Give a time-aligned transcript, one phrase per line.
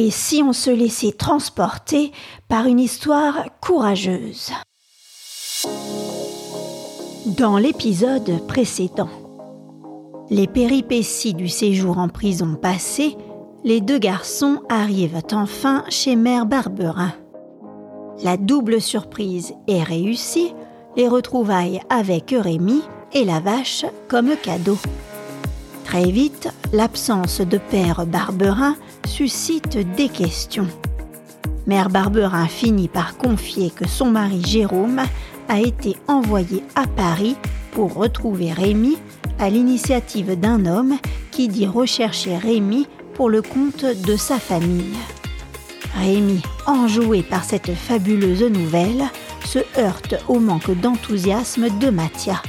[0.00, 2.12] Et si on se laissait transporter
[2.46, 4.52] par une histoire courageuse
[7.26, 9.08] Dans l'épisode précédent,
[10.30, 13.16] les péripéties du séjour en prison passé,
[13.64, 17.12] les deux garçons arrivent enfin chez Mère Barberin.
[18.22, 20.54] La double surprise est réussie,
[20.96, 22.84] les retrouvailles avec Eurémie
[23.14, 24.78] et la vache comme cadeau.
[25.88, 28.76] Très vite, l'absence de père Barberin
[29.06, 30.68] suscite des questions.
[31.66, 35.00] Mère Barberin finit par confier que son mari Jérôme
[35.48, 37.36] a été envoyé à Paris
[37.72, 38.98] pour retrouver Rémi
[39.38, 40.98] à l'initiative d'un homme
[41.30, 44.98] qui dit rechercher Rémi pour le compte de sa famille.
[45.94, 49.04] Rémi, enjoué par cette fabuleuse nouvelle,
[49.46, 52.42] se heurte au manque d'enthousiasme de Mathia.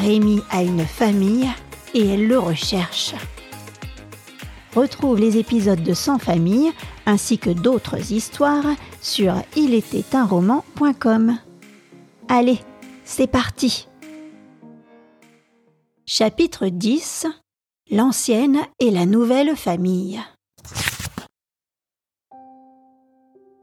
[0.00, 1.48] Rémi a une famille
[1.96, 3.14] et elle le recherche.
[4.74, 6.70] Retrouve les épisodes de Sans famille
[7.06, 8.66] ainsi que d'autres histoires
[9.00, 11.38] sur ilétaitunroman.com.
[12.28, 12.60] Allez,
[13.04, 13.88] c'est parti
[16.04, 17.26] Chapitre 10
[17.90, 20.20] L'ancienne et la nouvelle famille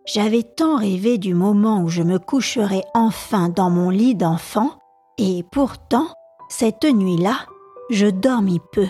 [0.06, 4.78] J'avais tant rêvé du moment où je me coucherais enfin dans mon lit d'enfant,
[5.18, 6.08] et pourtant,
[6.50, 7.48] cette nuit-là,
[7.94, 8.88] je dormis peu.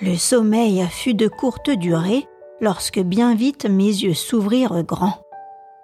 [0.00, 2.26] Le sommeil fut de courte durée
[2.60, 5.24] lorsque bien vite mes yeux s'ouvrirent grands.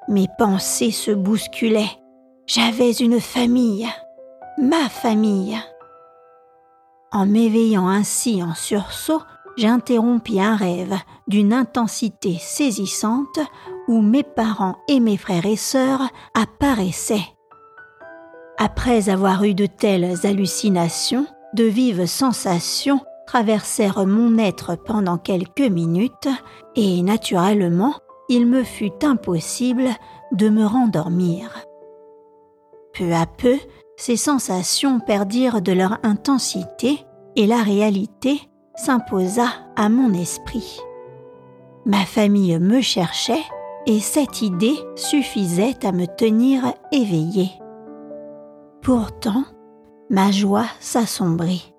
[0.09, 1.99] Mes pensées se bousculaient.
[2.47, 3.89] J'avais une famille,
[4.59, 5.59] ma famille.
[7.13, 9.23] En m'éveillant ainsi en sursaut,
[9.57, 13.41] j'interrompis un rêve d'une intensité saisissante
[13.87, 17.35] où mes parents et mes frères et sœurs apparaissaient.
[18.59, 26.29] Après avoir eu de telles hallucinations, de vives sensations traversèrent mon être pendant quelques minutes
[26.77, 27.95] et naturellement,
[28.29, 29.89] il me fut impossible
[30.33, 31.65] de me rendormir.
[32.95, 33.57] Peu à peu,
[33.97, 37.05] ces sensations perdirent de leur intensité
[37.37, 38.41] et la réalité
[38.77, 39.47] s'imposa
[39.77, 40.81] à mon esprit.
[41.85, 43.45] Ma famille me cherchait
[43.87, 47.51] et cette idée suffisait à me tenir éveillée.
[48.83, 49.45] Pourtant,
[50.11, 51.75] ma joie s'assombrit.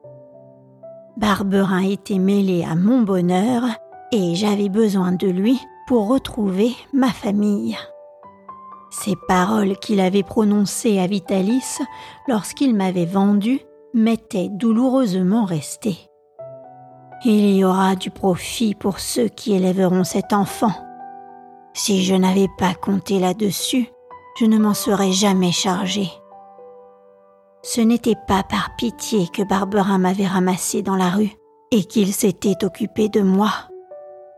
[1.18, 3.64] Barberin était mêlé à mon bonheur
[4.12, 7.78] et j'avais besoin de lui pour retrouver ma famille.
[8.92, 11.80] Ces paroles qu'il avait prononcées à Vitalis
[12.28, 13.60] lorsqu'il m'avait vendu
[13.94, 15.98] m'étaient douloureusement restées.
[17.26, 20.72] Il y aura du profit pour ceux qui élèveront cet enfant.
[21.74, 23.90] Si je n'avais pas compté là-dessus,
[24.40, 26.10] je ne m'en serais jamais chargé.
[27.62, 31.32] Ce n'était pas par pitié que Barberin m'avait ramassé dans la rue
[31.72, 33.52] et qu'il s'était occupé de moi.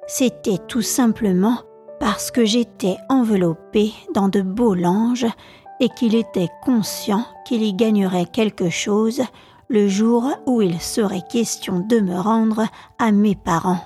[0.08, 1.60] C'était tout simplement
[2.00, 5.28] parce que j'étais enveloppée dans de beaux langes
[5.80, 9.22] et qu'il était conscient qu'il y gagnerait quelque chose
[9.70, 12.66] le jour où il serait question de me rendre
[13.00, 13.80] à mes parents.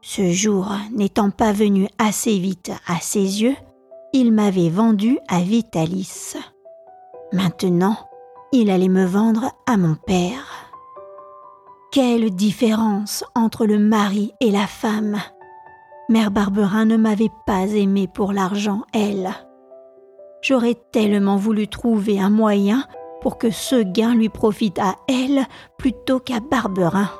[0.00, 3.56] Ce jour n'étant pas venu assez vite à ses yeux,
[4.12, 6.34] il m'avait vendu à Vitalis.
[7.32, 7.96] Maintenant,
[8.52, 10.70] il allait me vendre à mon père.
[11.92, 15.18] Quelle différence entre le mari et la femme.
[16.08, 19.30] Mère Barberin ne m'avait pas aimé pour l'argent, elle.
[20.42, 22.84] J'aurais tellement voulu trouver un moyen
[23.20, 25.46] pour que ce gain lui profite à elle
[25.78, 27.10] plutôt qu'à Barberin.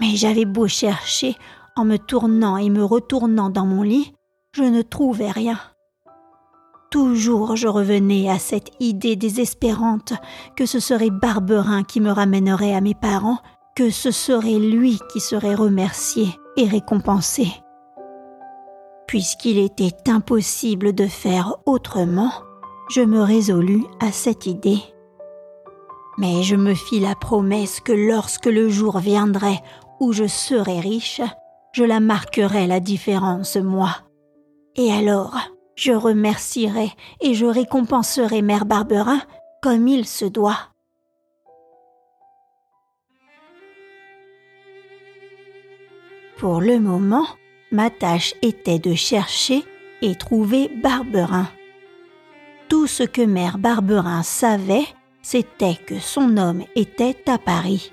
[0.00, 1.34] Mais j'avais beau chercher
[1.74, 4.14] en me tournant et me retournant dans mon lit,
[4.52, 5.58] je ne trouvais rien.
[6.90, 10.12] Toujours je revenais à cette idée désespérante
[10.56, 13.38] que ce serait Barberin qui me ramènerait à mes parents,
[13.74, 17.48] que ce serait lui qui serait remercié et récompensé.
[19.06, 22.30] Puisqu'il était impossible de faire autrement,
[22.88, 24.80] je me résolus à cette idée.
[26.18, 29.60] Mais je me fis la promesse que lorsque le jour viendrait
[30.00, 31.20] où je serais riche,
[31.72, 33.90] je la marquerai la différence, moi.
[34.76, 35.36] Et alors,
[35.76, 36.90] je remercierai
[37.20, 39.20] et je récompenserai Mère Barberin
[39.62, 40.58] comme il se doit.
[46.38, 47.26] Pour le moment,
[47.72, 49.64] ma tâche était de chercher
[50.02, 51.48] et trouver Barberin.
[52.68, 54.86] Tout ce que Mère Barberin savait,
[55.22, 57.92] c'était que son homme était à Paris.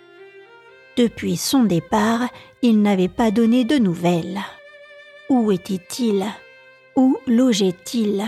[0.98, 2.28] Depuis son départ,
[2.62, 4.42] il n'avait pas donné de nouvelles.
[5.30, 6.26] Où était-il?
[6.96, 8.24] Où logeait-il?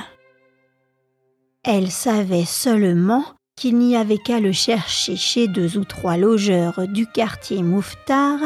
[1.63, 3.23] Elle savait seulement
[3.55, 8.39] qu'il n'y avait qu'à le chercher chez deux ou trois logeurs du quartier Mouffetard,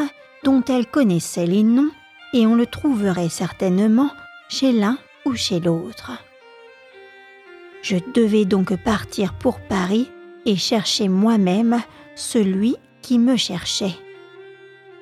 [0.44, 1.90] dont elle connaissait les noms,
[2.32, 4.10] et on le trouverait certainement
[4.48, 6.12] chez l'un ou chez l'autre.
[7.82, 10.10] Je devais donc partir pour Paris
[10.44, 11.80] et chercher moi-même
[12.14, 13.96] celui qui me cherchait.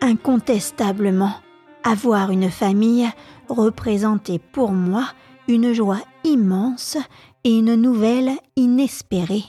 [0.01, 1.35] Incontestablement,
[1.85, 3.09] avoir une famille
[3.49, 5.05] représentait pour moi
[5.49, 6.99] une joie immense
[7.45, 9.45] et une nouvelle inespérée.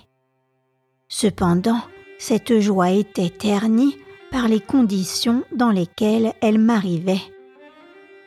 [1.08, 1.82] Cependant,
[2.18, 3.98] cette joie était ternie
[4.32, 7.22] par les conditions dans lesquelles elle m'arrivait.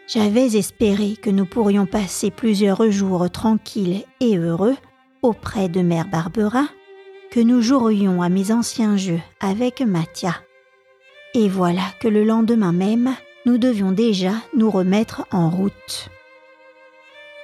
[0.08, 4.76] J'avais espéré que nous pourrions passer plusieurs jours tranquilles et heureux
[5.22, 6.64] auprès de Mère Barbara,
[7.30, 10.34] que nous jouerions à mes anciens jeux avec Mathia.
[11.34, 13.14] Et voilà que le lendemain même,
[13.44, 16.08] nous devions déjà nous remettre en route.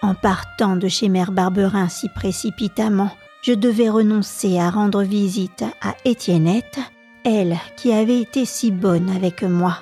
[0.00, 3.10] En partant de chez Mère Barberin si précipitamment,
[3.42, 6.78] je devais renoncer à rendre visite à Étiennette,
[7.24, 9.78] elle qui avait été si bonne avec moi.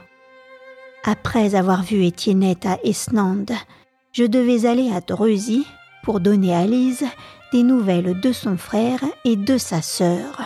[1.04, 3.52] Après avoir vu Étiennette à Esnande,
[4.12, 5.66] je devais aller à Dreuzy
[6.02, 7.04] pour donner à Lise
[7.52, 10.42] des nouvelles de son frère et de sa sœur.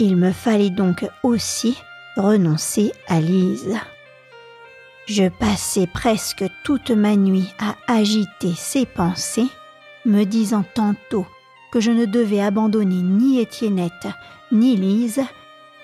[0.00, 1.76] Il me fallait donc aussi
[2.16, 3.78] renoncer à Lise.
[5.08, 9.48] Je passais presque toute ma nuit à agiter ces pensées,
[10.04, 11.24] me disant tantôt
[11.72, 14.06] que je ne devais abandonner ni Étiennette
[14.52, 15.22] ni Lise,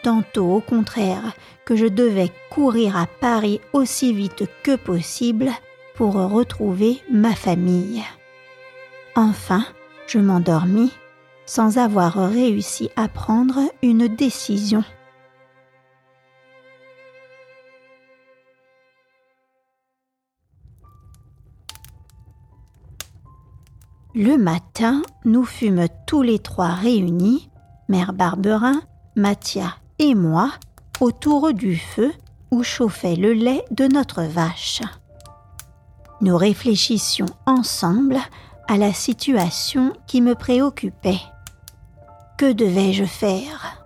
[0.02, 1.32] tantôt au contraire
[1.64, 5.50] que je devais courir à Paris aussi vite que possible
[5.94, 8.02] pour retrouver ma famille.
[9.16, 9.64] Enfin,
[10.06, 10.92] je m'endormis
[11.46, 14.84] sans avoir réussi à prendre une décision.
[24.16, 27.50] Le matin, nous fûmes tous les trois réunis,
[27.88, 28.80] Mère Barberin,
[29.16, 30.52] Mathia et moi,
[31.00, 32.12] autour du feu
[32.52, 34.82] où chauffait le lait de notre vache.
[36.20, 38.18] Nous réfléchissions ensemble
[38.68, 41.20] à la situation qui me préoccupait.
[42.38, 43.84] Que devais-je faire?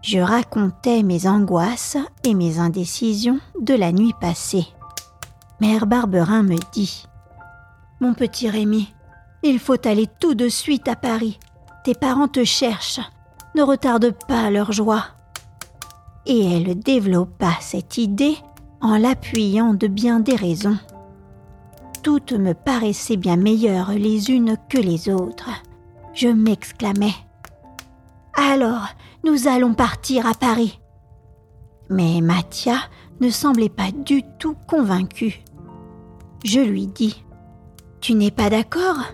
[0.00, 4.68] Je racontais mes angoisses et mes indécisions de la nuit passée.
[5.60, 7.08] Mère Barberin me dit
[8.00, 8.94] Mon petit Rémi,
[9.42, 11.38] il faut aller tout de suite à Paris.
[11.84, 13.00] Tes parents te cherchent.
[13.54, 15.04] Ne retarde pas leur joie.
[16.26, 18.36] Et elle développa cette idée
[18.80, 20.78] en l'appuyant de bien des raisons
[22.02, 25.50] toutes me paraissaient bien meilleures les unes que les autres.
[26.14, 27.12] Je m'exclamais.
[28.34, 28.88] Alors,
[29.24, 30.80] nous allons partir à Paris.
[31.90, 32.78] Mais Mathia
[33.20, 35.42] ne semblait pas du tout convaincue.
[36.44, 37.22] Je lui dis
[38.00, 39.04] Tu n'es pas d'accord?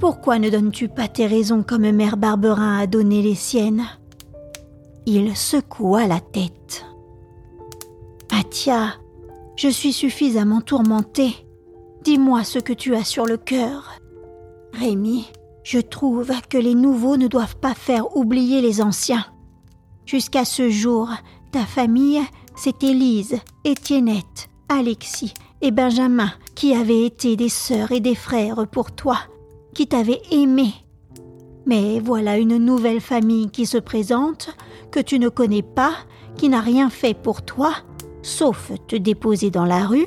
[0.00, 3.84] Pourquoi ne donnes-tu pas tes raisons comme Mère Barberin a donné les siennes?
[5.04, 6.86] Il secoua la tête.
[8.32, 8.94] Mathia,
[9.56, 11.34] je suis suffisamment tourmentée.
[12.02, 14.00] Dis-moi ce que tu as sur le cœur.
[14.72, 15.26] Rémi,
[15.64, 19.26] je trouve que les nouveaux ne doivent pas faire oublier les anciens.
[20.06, 21.10] Jusqu'à ce jour,
[21.52, 22.22] ta famille,
[22.56, 28.92] c'est Élise, Étiennette, Alexis et Benjamin qui avaient été des sœurs et des frères pour
[28.92, 29.18] toi,
[29.74, 30.72] qui t'avaient aimé.
[31.66, 34.50] Mais voilà une nouvelle famille qui se présente,
[34.90, 35.92] que tu ne connais pas,
[36.36, 37.72] qui n'a rien fait pour toi,
[38.22, 40.06] sauf te déposer dans la rue,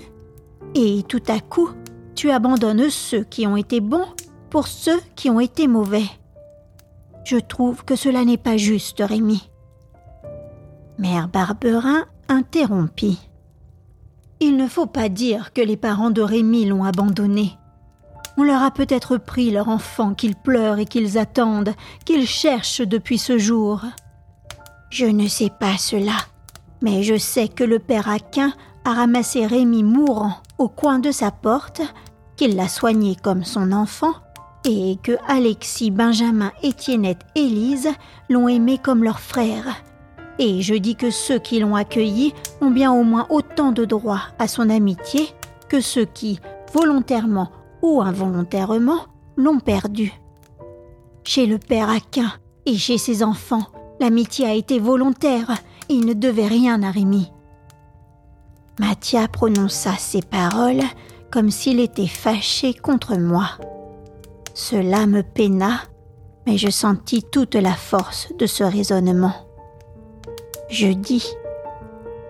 [0.75, 1.69] et tout à coup,
[2.15, 4.07] tu abandonnes ceux qui ont été bons
[4.49, 6.05] pour ceux qui ont été mauvais.
[7.23, 9.49] Je trouve que cela n'est pas juste, Rémi.
[10.97, 13.19] Mère Barberin interrompit.
[14.39, 17.53] Il ne faut pas dire que les parents de Rémi l'ont abandonné.
[18.37, 21.73] On leur a peut-être pris leur enfant qu'ils pleurent et qu'ils attendent,
[22.05, 23.81] qu'ils cherchent depuis ce jour.
[24.89, 26.17] Je ne sais pas cela,
[26.81, 28.53] mais je sais que le père Aquin
[28.85, 31.81] a ramassé Rémi mourant au coin de sa porte,
[32.35, 34.13] qu'il l'a soigné comme son enfant,
[34.65, 37.89] et que Alexis, Benjamin, Étiennette et Lise
[38.29, 39.83] l'ont aimé comme leur frère.
[40.39, 44.21] Et je dis que ceux qui l'ont accueilli ont bien au moins autant de droit
[44.39, 45.27] à son amitié
[45.69, 46.39] que ceux qui,
[46.73, 47.51] volontairement
[47.83, 49.01] ou involontairement,
[49.35, 50.11] l'ont perdu.
[51.23, 52.31] Chez le père Aquin
[52.65, 53.67] et chez ses enfants,
[53.99, 55.51] l'amitié a été volontaire,
[55.89, 57.31] et il ne devait rien à Rémi.
[58.79, 60.81] Mathia prononça ces paroles
[61.31, 63.49] comme s'il était fâché contre moi.
[64.53, 65.81] Cela me peina,
[66.45, 69.33] mais je sentis toute la force de ce raisonnement.
[70.69, 71.25] Je dis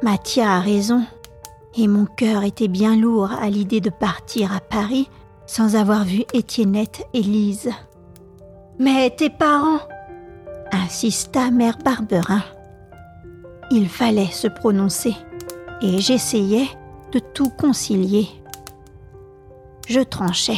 [0.02, 1.04] Mathia a raison,
[1.78, 5.10] et mon cœur était bien lourd à l'idée de partir à Paris
[5.54, 7.70] sans avoir vu Étiennette et Lise.
[8.80, 9.82] Mais tes parents
[10.72, 12.42] insista mère Barberin.
[13.70, 15.16] Il fallait se prononcer
[15.84, 16.68] et j'essayais,
[17.12, 18.28] de tout concilier.
[19.88, 20.58] Je tranchais.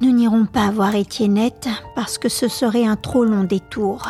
[0.00, 4.08] Nous n'irons pas voir Étiennette parce que ce serait un trop long détour.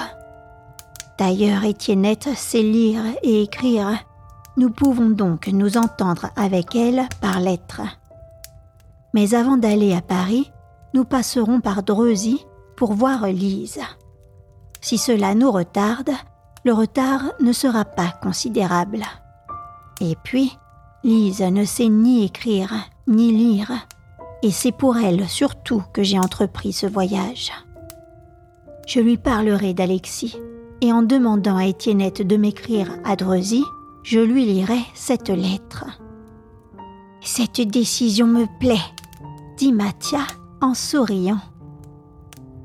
[1.18, 3.98] D'ailleurs, Étiennette sait lire et écrire.
[4.56, 7.82] Nous pouvons donc nous entendre avec elle par lettres.
[9.14, 10.50] Mais avant d'aller à Paris,
[10.94, 12.44] nous passerons par Dreuzy
[12.76, 13.80] pour voir Lise.
[14.80, 16.10] Si cela nous retarde,
[16.64, 19.04] le retard ne sera pas considérable.
[20.00, 20.56] Et puis,
[21.04, 22.72] Lise ne sait ni écrire
[23.08, 23.72] ni lire,
[24.42, 27.52] et c'est pour elle surtout que j'ai entrepris ce voyage.
[28.86, 30.36] Je lui parlerai d'Alexis,
[30.80, 33.64] et en demandant à Étiennette de m'écrire à Dreuzy,
[34.02, 35.84] je lui lirai cette lettre.
[37.24, 38.82] Cette décision me plaît,
[39.56, 40.26] dit Mathia
[40.60, 41.40] en souriant.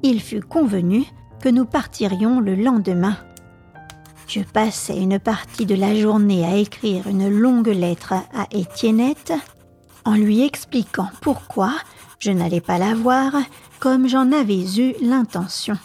[0.02, 1.06] Il fut convenu
[1.42, 3.16] que nous partirions le lendemain.
[4.28, 9.34] Je passais une partie de la journée à écrire une longue lettre à Étiennette
[10.06, 11.72] en lui expliquant pourquoi
[12.18, 13.34] je n'allais pas la voir
[13.80, 15.78] comme j'en avais eu l'intention.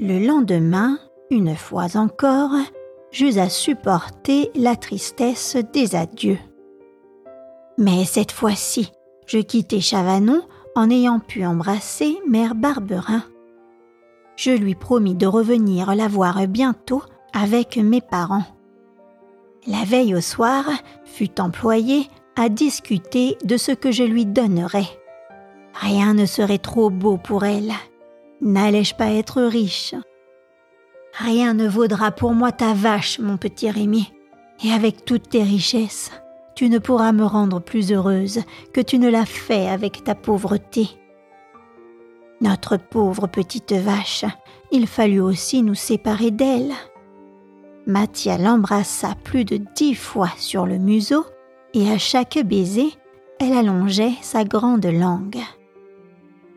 [0.00, 0.96] Le lendemain,
[1.28, 2.52] une fois encore,
[3.10, 6.38] j'eus à supporter la tristesse des adieux.
[7.78, 8.92] Mais cette fois-ci,
[9.26, 10.42] je quittai Chavanon
[10.76, 13.24] en ayant pu embrasser Mère Barberin.
[14.36, 17.02] Je lui promis de revenir la voir bientôt
[17.32, 18.46] avec mes parents.
[19.66, 20.64] La veille au soir
[21.06, 24.86] fut employée à discuter de ce que je lui donnerais.
[25.74, 27.72] Rien ne serait trop beau pour elle.
[28.40, 29.94] N'allais-je pas être riche?
[31.12, 34.12] Rien ne vaudra pour moi ta vache, mon petit Rémi.
[34.64, 36.12] Et avec toutes tes richesses,
[36.54, 38.40] tu ne pourras me rendre plus heureuse
[38.72, 40.88] que tu ne l'as fait avec ta pauvreté.
[42.40, 44.24] Notre pauvre petite vache,
[44.70, 46.72] il fallut aussi nous séparer d'elle.
[47.86, 51.24] Mathia l'embrassa plus de dix fois sur le museau,
[51.74, 52.92] et à chaque baiser,
[53.40, 55.38] elle allongeait sa grande langue.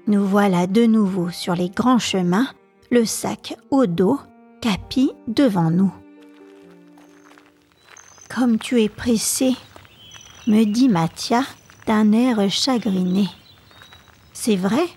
[0.07, 2.47] Nous voilà de nouveau sur les grands chemins,
[2.89, 4.19] le sac au dos,
[4.59, 5.93] Capi devant nous.
[8.27, 9.55] Comme tu es pressé,
[10.47, 11.43] me dit Mathia
[11.85, 13.27] d'un air chagriné.
[14.33, 14.87] C'est vrai,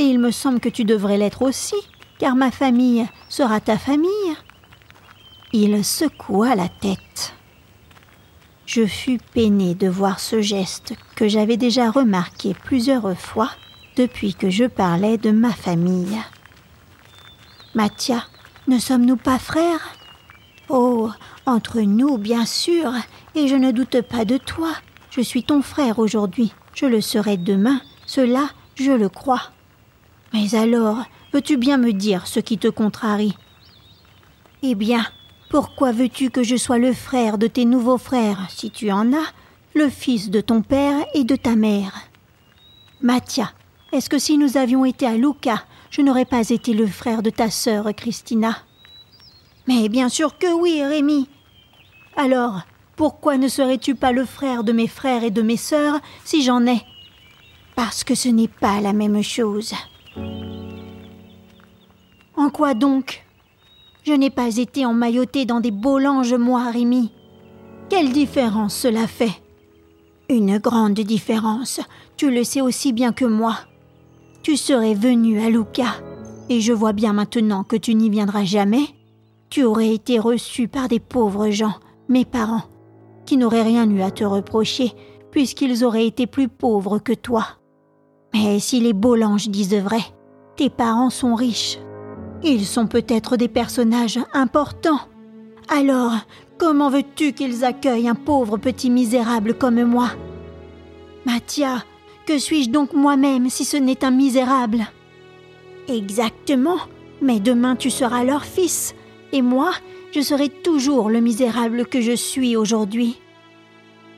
[0.00, 1.76] et il me semble que tu devrais l'être aussi,
[2.18, 4.10] car ma famille sera ta famille.
[5.52, 7.34] Il secoua la tête.
[8.66, 13.50] Je fus peiné de voir ce geste que j'avais déjà remarqué plusieurs fois
[13.98, 16.16] depuis que je parlais de ma famille.
[17.74, 18.24] Mathia,
[18.68, 19.96] ne sommes-nous pas frères?
[20.68, 21.10] Oh,
[21.46, 22.92] entre nous, bien sûr,
[23.34, 24.70] et je ne doute pas de toi.
[25.10, 29.50] Je suis ton frère aujourd'hui, je le serai demain, cela, je le crois.
[30.32, 31.02] Mais alors,
[31.32, 33.36] veux-tu bien me dire ce qui te contrarie?
[34.62, 35.04] Eh bien,
[35.50, 39.32] pourquoi veux-tu que je sois le frère de tes nouveaux frères, si tu en as,
[39.74, 41.92] le fils de ton père et de ta mère?
[43.00, 43.52] Mathia,
[43.92, 47.30] est-ce que si nous avions été à Lucca, je n'aurais pas été le frère de
[47.30, 48.58] ta sœur Christina?
[49.66, 51.28] Mais bien sûr que oui, Rémi.
[52.16, 52.62] Alors,
[52.96, 56.66] pourquoi ne serais-tu pas le frère de mes frères et de mes sœurs si j'en
[56.66, 56.82] ai?
[57.76, 59.72] Parce que ce n'est pas la même chose.
[62.36, 63.24] En quoi donc?
[64.04, 67.10] Je n'ai pas été emmailloté dans des beaux langes, moi, Rémi.
[67.88, 69.40] Quelle différence cela fait?
[70.28, 71.80] Une grande différence.
[72.16, 73.56] Tu le sais aussi bien que moi
[74.48, 75.96] tu serais venu à Lucca,
[76.48, 78.86] et je vois bien maintenant que tu n'y viendras jamais,
[79.50, 81.74] tu aurais été reçu par des pauvres gens,
[82.08, 82.62] mes parents,
[83.26, 84.94] qui n'auraient rien eu à te reprocher,
[85.30, 87.44] puisqu'ils auraient été plus pauvres que toi.
[88.32, 90.00] Mais si les Bollanges disent vrai,
[90.56, 91.78] tes parents sont riches.
[92.42, 95.00] Ils sont peut-être des personnages importants.
[95.68, 96.14] Alors,
[96.56, 100.08] comment veux-tu qu'ils accueillent un pauvre petit misérable comme moi?
[101.26, 101.84] Mathia,
[102.28, 104.86] que suis-je donc moi-même si ce n'est un misérable
[105.88, 106.76] Exactement,
[107.22, 108.94] mais demain tu seras leur fils,
[109.32, 109.70] et moi,
[110.12, 113.18] je serai toujours le misérable que je suis aujourd'hui.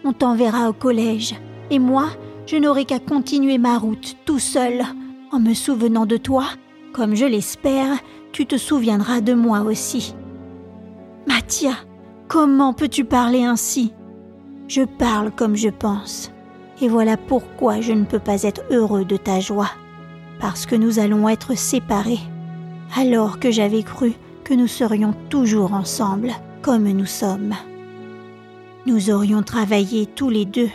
[0.02, 1.36] On t'enverra au collège,
[1.70, 2.08] et moi,
[2.46, 4.82] je n'aurai qu'à continuer ma route tout seul,
[5.30, 6.46] en me souvenant de toi,
[6.92, 7.96] comme je l'espère,
[8.32, 10.16] tu te souviendras de moi aussi.
[11.28, 11.74] Mathia,
[12.26, 13.92] comment peux-tu parler ainsi?
[14.66, 16.32] Je parle comme je pense.
[16.82, 19.70] Et voilà pourquoi je ne peux pas être heureux de ta joie,
[20.40, 22.20] parce que nous allons être séparés,
[22.96, 26.32] alors que j'avais cru que nous serions toujours ensemble,
[26.62, 27.54] comme nous sommes.
[28.86, 30.70] Nous aurions travaillé tous les deux,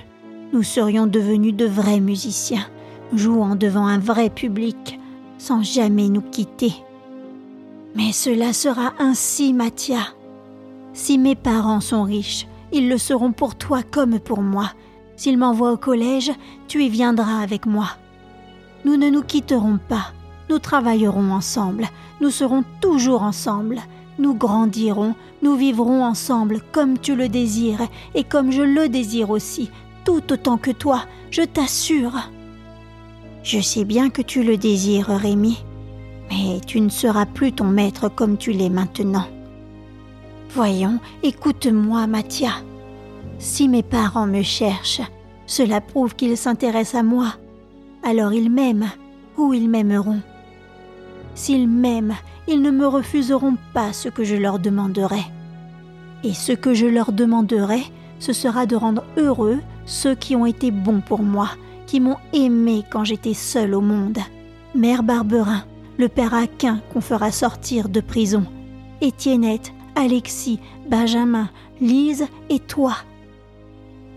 [0.54, 2.68] nous serions devenus de vrais musiciens,
[3.14, 5.00] jouant devant un vrai public,
[5.38, 6.74] sans jamais nous quitter.
[7.96, 10.00] Mais cela sera ainsi, Mathia.
[10.94, 14.72] Si mes parents sont riches, ils le seront pour toi comme pour moi.
[15.15, 16.31] S'ils m'envoient au collège,
[16.67, 17.89] tu y viendras avec moi.
[18.84, 20.13] Nous ne nous quitterons pas,
[20.50, 21.88] nous travaillerons ensemble,
[22.22, 23.79] nous serons toujours ensemble,
[24.19, 29.69] nous grandirons, nous vivrons ensemble comme tu le désires et comme je le désire aussi,
[30.03, 32.29] tout autant que toi, je t'assure.
[33.43, 35.63] Je sais bien que tu le désires, Rémi,
[36.29, 39.27] mais tu ne seras plus ton maître comme tu l'es maintenant.
[40.50, 42.51] Voyons, écoute-moi, Mathia.
[43.39, 45.01] Si mes parents me cherchent,
[45.46, 47.34] cela prouve qu'ils s'intéressent à moi.
[48.04, 48.89] Alors ils m'aiment
[49.38, 50.22] ou ils m'aimeront.
[51.36, 52.15] S'ils m'aiment,
[52.48, 55.24] ils ne me refuseront pas ce que je leur demanderai.
[56.24, 57.84] Et ce que je leur demanderai,
[58.20, 61.50] ce sera de rendre heureux ceux qui ont été bons pour moi,
[61.86, 64.20] qui m'ont aimé quand j'étais seule au monde.
[64.74, 65.63] Mère Barberin,
[65.98, 68.46] le père Aquin qu'on fera sortir de prison,
[69.01, 71.50] Étiennette, Alexis, Benjamin,
[71.82, 72.96] Lise et toi.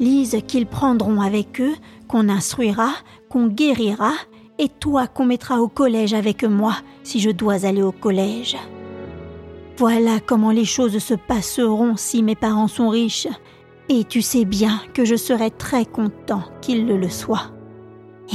[0.01, 1.75] Lise qu'ils prendront avec eux,
[2.07, 2.91] qu'on instruira,
[3.29, 4.13] qu'on guérira,
[4.59, 8.57] et toi qu'on mettra au collège avec moi si je dois aller au collège.
[9.77, 13.29] Voilà comment les choses se passeront si mes parents sont riches,
[13.89, 17.53] et tu sais bien que je serai très content qu'ils le, soient.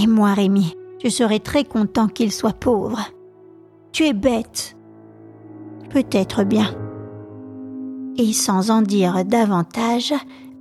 [0.01, 3.11] Et moi, Rémi, je serai très content qu'ils soient pauvres.
[3.91, 4.75] Tu es bête.
[5.89, 6.73] Peut-être bien.
[8.17, 10.13] Et sans en dire davantage,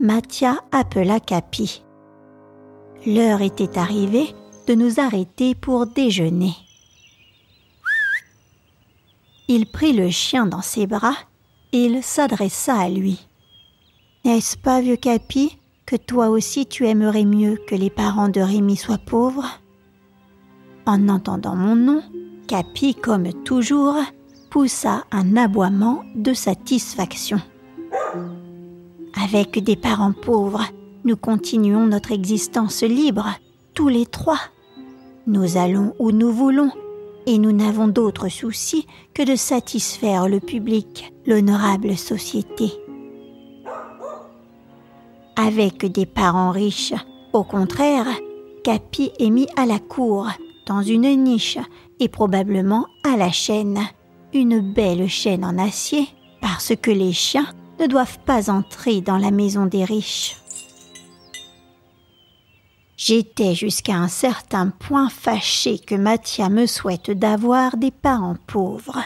[0.02, 1.84] Mathia appela Capi.
[3.06, 4.34] L'heure était arrivée
[4.66, 6.54] de nous arrêter pour déjeuner.
[9.46, 11.14] Il prit le chien dans ses bras
[11.72, 13.28] et il s'adressa à lui.
[14.24, 15.56] N'est-ce pas, vieux Capi,
[15.86, 19.60] que toi aussi tu aimerais mieux que les parents de Rémi soient pauvres?
[20.84, 22.02] En entendant mon nom,
[22.48, 23.98] Capi, comme toujours,
[24.50, 27.40] poussa un aboiement de satisfaction.
[29.22, 30.64] Avec des parents pauvres,
[31.04, 33.28] nous continuons notre existence libre,
[33.72, 34.40] tous les trois.
[35.28, 36.72] Nous allons où nous voulons,
[37.26, 42.72] et nous n'avons d'autre souci que de satisfaire le public, l'honorable société.
[45.36, 46.94] Avec des parents riches,
[47.32, 48.08] au contraire,
[48.64, 50.30] Capi est mis à la cour,
[50.66, 51.58] dans une niche,
[52.00, 53.82] et probablement à la chaîne,
[54.34, 56.08] une belle chaîne en acier,
[56.40, 57.46] parce que les chiens
[57.78, 60.36] ne doivent pas entrer dans la maison des riches.
[62.96, 69.02] J'étais jusqu'à un certain point fâché que Mathia me souhaite d'avoir des parents pauvres.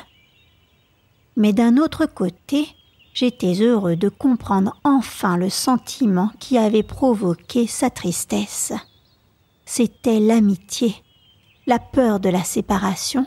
[1.37, 2.68] Mais d'un autre côté,
[3.14, 8.74] j'étais heureux de comprendre enfin le sentiment qui avait provoqué sa tristesse.
[9.64, 10.94] C'était l'amitié,
[11.66, 13.26] la peur de la séparation,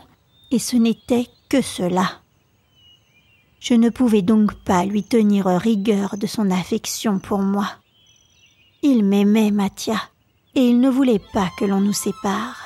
[0.52, 2.20] et ce n'était que cela.
[3.60, 7.68] Je ne pouvais donc pas lui tenir rigueur de son affection pour moi.
[8.82, 10.00] Il m'aimait, Mathia,
[10.54, 12.56] et il ne voulait pas que l'on nous sépare.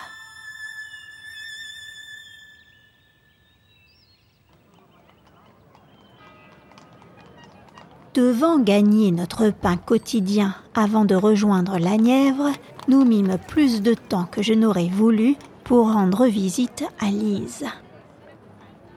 [8.14, 12.52] Devant gagner notre pain quotidien avant de rejoindre la Nièvre,
[12.86, 17.66] nous mîmes plus de temps que je n'aurais voulu pour rendre visite à Lise.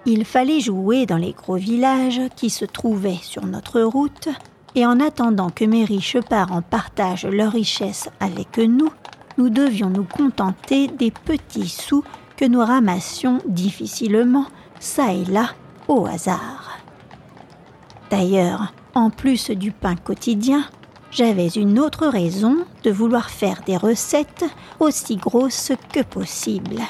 [0.10, 4.30] Il fallait jouer dans les gros villages qui se trouvaient sur notre route,
[4.74, 8.90] et en attendant que mes riches parents partagent leurs richesses avec nous,
[9.38, 12.06] nous devions nous contenter des petits sous
[12.38, 14.46] que nous ramassions difficilement,
[14.80, 15.50] çà et là,
[15.90, 16.80] au hasard.
[18.10, 20.64] D'ailleurs, en plus du pain quotidien,
[21.12, 24.46] j'avais une autre raison de vouloir faire des recettes
[24.80, 26.82] aussi grosses que possible.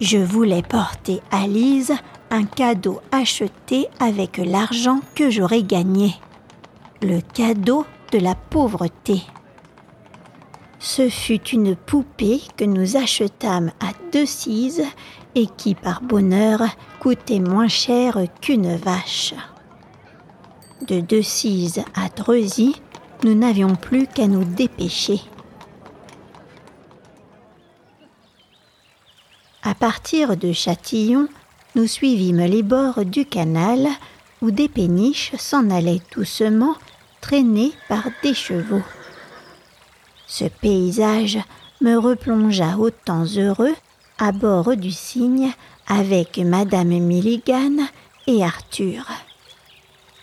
[0.00, 1.94] Je voulais porter à Lise
[2.30, 6.14] un cadeau acheté avec l'argent que j'aurais gagné.
[7.00, 9.22] Le cadeau de la pauvreté.
[10.78, 14.26] Ce fut une poupée que nous achetâmes à deux
[15.34, 16.60] et qui, par bonheur,
[17.00, 19.32] coûtait moins cher qu'une vache.
[20.86, 22.76] De Decize à Dreuzy,
[23.24, 25.22] nous n'avions plus qu'à nous dépêcher.
[29.68, 31.26] À partir de Châtillon,
[31.74, 33.88] nous suivîmes les bords du canal
[34.40, 36.76] où des péniches s'en allaient doucement
[37.20, 38.84] traînées par des chevaux.
[40.28, 41.40] Ce paysage
[41.80, 43.74] me replongea au temps heureux
[44.18, 45.50] à bord du cygne
[45.88, 47.88] avec Madame Milligan
[48.28, 49.04] et Arthur.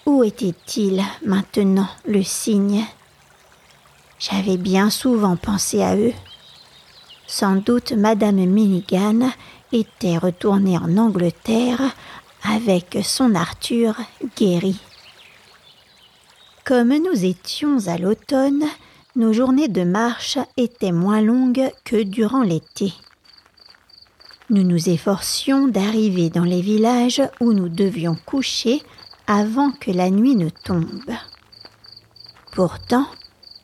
[0.06, 2.86] Où était-il maintenant le cygne?
[4.20, 6.14] J'avais bien souvent pensé à eux.
[7.36, 9.32] Sans doute Madame Milligan
[9.72, 11.82] était retourné en Angleterre
[12.44, 13.96] avec son Arthur
[14.38, 14.80] guéri.
[16.64, 18.66] Comme nous étions à l'automne,
[19.16, 22.94] nos journées de marche étaient moins longues que durant l'été.
[24.52, 28.84] Nous nous efforcions d'arriver dans les villages où nous devions coucher
[29.26, 31.16] avant que la nuit ne tombe.
[32.52, 33.08] Pourtant,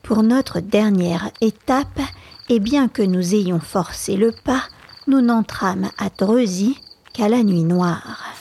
[0.02, 2.02] pour notre dernière étape,
[2.50, 4.64] et bien que nous ayons forcé le pas,
[5.08, 6.80] nous n'entrâmes à Dreuzy
[7.14, 8.36] qu'à la nuit noire.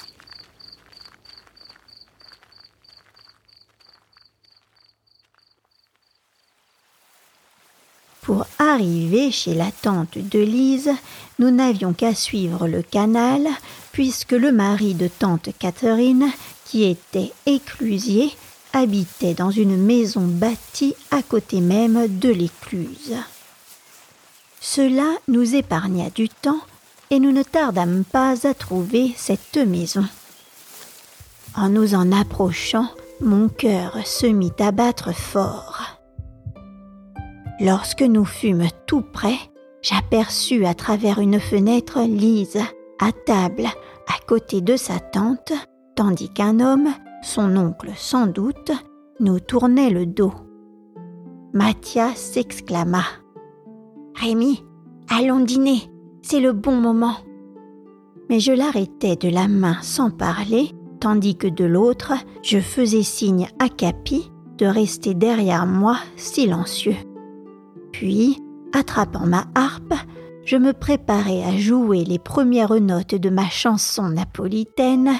[8.22, 10.90] Pour arriver chez la tante de Lise,
[11.38, 13.46] nous n'avions qu'à suivre le canal,
[13.92, 16.30] puisque le mari de tante Catherine,
[16.66, 18.30] qui était éclusier,
[18.74, 23.16] habitait dans une maison bâtie à côté même de l'écluse.
[24.60, 26.60] Cela nous épargna du temps
[27.10, 30.04] et nous ne tardâmes pas à trouver cette maison.
[31.56, 32.88] En nous en approchant,
[33.20, 35.98] mon cœur se mit à battre fort.
[37.60, 39.38] Lorsque nous fûmes tout près,
[39.82, 42.60] j'aperçus à travers une fenêtre Lise,
[43.00, 43.66] à table,
[44.06, 45.52] à côté de sa tante,
[45.96, 48.70] tandis qu'un homme, son oncle sans doute,
[49.18, 50.34] nous tournait le dos.
[51.52, 53.02] Mathias s'exclama.
[54.20, 54.64] Rémi,
[55.08, 55.82] allons dîner,
[56.22, 57.14] c'est le bon moment.
[58.28, 63.48] Mais je l'arrêtais de la main sans parler, tandis que de l'autre, je faisais signe
[63.60, 66.96] à Capi de rester derrière moi silencieux.
[67.92, 68.42] Puis,
[68.74, 69.94] attrapant ma harpe,
[70.44, 75.12] je me préparais à jouer les premières notes de ma chanson napolitaine,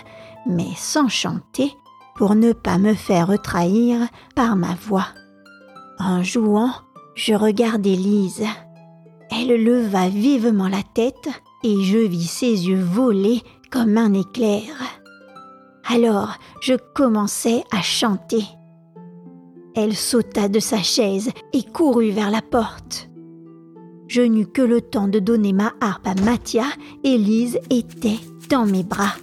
[0.45, 1.73] mais sans chanter,
[2.17, 5.07] pour ne pas me faire trahir par ma voix.
[6.01, 6.73] En jouant,
[7.15, 8.45] je regardais Lise.
[9.31, 11.29] Elle leva vivement la tête
[11.63, 14.63] et je vis ses yeux voler comme un éclair.
[15.91, 18.45] Alors je commençai à chanter.
[19.75, 23.09] Elle sauta de sa chaise et courut vers la porte.
[24.09, 26.65] Je n'eus que le temps de donner ma harpe à Mathia
[27.05, 29.15] et Lise était dans mes bras.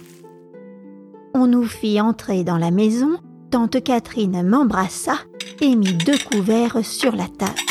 [1.34, 3.18] On nous fit entrer dans la maison,
[3.50, 5.16] tante Catherine m'embrassa
[5.60, 7.65] et mit deux couverts sur la table.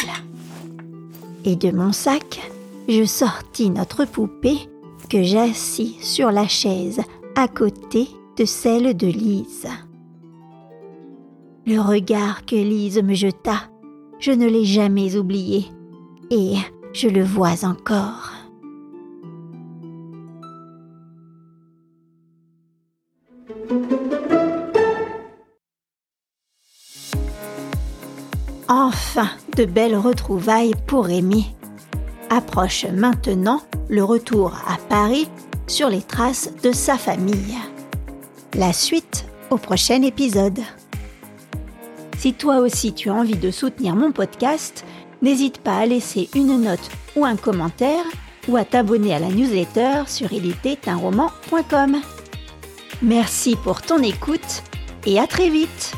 [1.48, 2.42] Et de mon sac,
[2.90, 4.68] je sortis notre poupée
[5.10, 7.02] que j'assis sur la chaise
[7.36, 9.68] à côté de celle de Lise.
[11.68, 13.70] Le regard que Lise me jeta,
[14.20, 15.66] je ne l'ai jamais oublié,
[16.32, 16.56] et
[16.94, 18.35] je le vois encore.
[28.68, 31.54] Enfin, de belles retrouvailles pour Rémi.
[32.30, 35.28] Approche maintenant le retour à Paris
[35.68, 37.58] sur les traces de sa famille.
[38.56, 40.60] La suite au prochain épisode.
[42.18, 44.84] Si toi aussi tu as envie de soutenir mon podcast,
[45.22, 48.06] n'hésite pas à laisser une note ou un commentaire
[48.48, 52.02] ou à t'abonner à la newsletter sur ilitétunroman.com.
[53.04, 54.64] Merci pour ton écoute
[55.06, 55.94] et à très vite